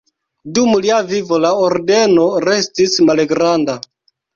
[0.55, 3.83] Dum lia vivo la ordeno restis malgranda.